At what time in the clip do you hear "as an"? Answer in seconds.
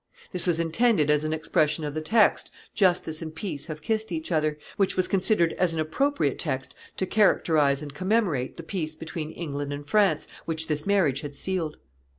1.11-1.31, 5.59-5.79